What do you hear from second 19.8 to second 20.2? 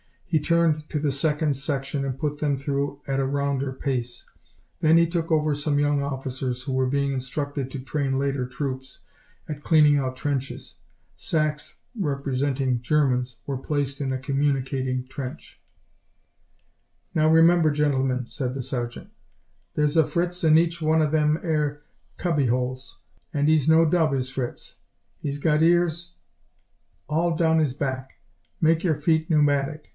a